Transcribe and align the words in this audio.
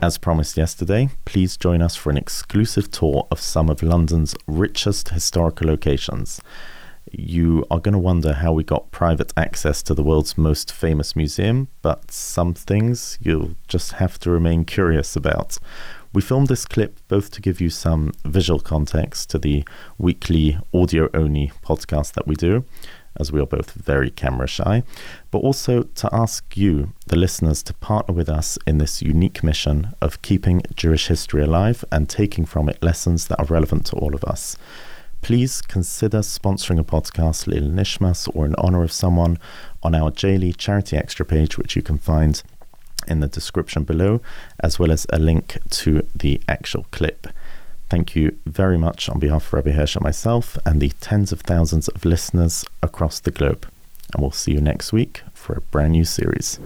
As 0.00 0.16
promised 0.16 0.56
yesterday, 0.56 1.08
please 1.24 1.56
join 1.56 1.82
us 1.82 1.96
for 1.96 2.10
an 2.10 2.16
exclusive 2.16 2.88
tour 2.88 3.26
of 3.32 3.40
some 3.40 3.68
of 3.68 3.82
London's 3.82 4.36
richest 4.46 5.08
historical 5.08 5.66
locations. 5.66 6.40
You 7.10 7.66
are 7.68 7.80
going 7.80 7.94
to 7.94 7.98
wonder 7.98 8.34
how 8.34 8.52
we 8.52 8.62
got 8.62 8.92
private 8.92 9.32
access 9.36 9.82
to 9.82 9.94
the 9.94 10.04
world's 10.04 10.38
most 10.38 10.70
famous 10.70 11.16
museum, 11.16 11.66
but 11.82 12.12
some 12.12 12.54
things 12.54 13.18
you'll 13.20 13.56
just 13.66 13.92
have 13.92 14.20
to 14.20 14.30
remain 14.30 14.64
curious 14.64 15.16
about. 15.16 15.58
We 16.12 16.22
filmed 16.22 16.46
this 16.46 16.64
clip 16.64 17.00
both 17.08 17.32
to 17.32 17.42
give 17.42 17.60
you 17.60 17.68
some 17.68 18.12
visual 18.24 18.60
context 18.60 19.30
to 19.30 19.38
the 19.38 19.64
weekly 19.98 20.58
audio 20.72 21.08
only 21.12 21.50
podcast 21.64 22.12
that 22.12 22.28
we 22.28 22.36
do, 22.36 22.64
as 23.18 23.32
we 23.32 23.40
are 23.40 23.46
both 23.46 23.72
very 23.72 24.10
camera 24.10 24.46
shy, 24.46 24.82
but 25.30 25.38
also 25.38 25.82
to 25.82 26.08
ask 26.12 26.56
you, 26.56 26.92
the 27.06 27.16
listeners, 27.16 27.62
to 27.64 27.74
partner 27.74 28.14
with 28.14 28.28
us 28.28 28.58
in 28.66 28.78
this 28.78 29.02
unique 29.02 29.42
mission 29.42 29.94
of 30.00 30.22
keeping 30.22 30.62
Jewish 30.74 31.08
history 31.08 31.42
alive 31.42 31.84
and 31.90 32.08
taking 32.08 32.44
from 32.44 32.68
it 32.68 32.82
lessons 32.82 33.28
that 33.28 33.38
are 33.40 33.46
relevant 33.46 33.86
to 33.86 33.96
all 33.96 34.14
of 34.14 34.24
us. 34.24 34.56
Please 35.20 35.60
consider 35.60 36.18
sponsoring 36.18 36.78
a 36.78 36.84
podcast, 36.84 37.46
Lil 37.46 37.68
Nishmas, 37.68 38.28
or 38.34 38.46
in 38.46 38.54
honor 38.56 38.82
of 38.82 38.92
someone 38.92 39.38
on 39.82 39.94
our 39.94 40.10
daily 40.10 40.52
charity 40.52 40.96
extra 40.96 41.26
page, 41.26 41.58
which 41.58 41.74
you 41.74 41.82
can 41.82 41.98
find 41.98 42.42
in 43.08 43.20
the 43.20 43.26
description 43.26 43.84
below, 43.84 44.20
as 44.60 44.78
well 44.78 44.92
as 44.92 45.06
a 45.10 45.18
link 45.18 45.58
to 45.70 46.06
the 46.14 46.40
actual 46.48 46.86
clip. 46.90 47.26
Thank 47.88 48.14
you 48.14 48.36
very 48.44 48.76
much 48.76 49.08
on 49.08 49.18
behalf 49.18 49.46
of 49.46 49.52
Rabbi 49.54 49.70
Hirsch 49.70 49.96
and 49.96 50.04
myself 50.04 50.58
and 50.66 50.80
the 50.80 50.90
tens 51.00 51.32
of 51.32 51.40
thousands 51.40 51.88
of 51.88 52.04
listeners 52.04 52.64
across 52.82 53.18
the 53.18 53.30
globe. 53.30 53.66
And 54.12 54.22
we'll 54.22 54.30
see 54.30 54.52
you 54.52 54.60
next 54.60 54.92
week 54.92 55.22
for 55.32 55.54
a 55.54 55.60
brand 55.62 55.92
new 55.92 56.04
series. 56.04 56.58